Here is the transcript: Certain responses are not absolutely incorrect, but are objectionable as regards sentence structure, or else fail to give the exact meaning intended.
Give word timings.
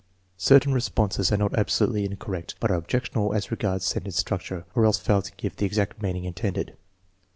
Certain 0.39 0.73
responses 0.73 1.31
are 1.31 1.37
not 1.37 1.53
absolutely 1.55 2.05
incorrect, 2.05 2.55
but 2.59 2.71
are 2.71 2.77
objectionable 2.77 3.35
as 3.35 3.51
regards 3.51 3.85
sentence 3.85 4.17
structure, 4.17 4.65
or 4.73 4.83
else 4.83 4.97
fail 4.97 5.21
to 5.21 5.31
give 5.33 5.55
the 5.57 5.65
exact 5.67 6.01
meaning 6.01 6.23
intended. 6.23 6.75